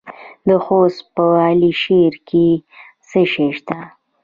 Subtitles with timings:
[0.47, 2.47] د خوست په علي شیر کې
[3.07, 3.79] څه شی شته؟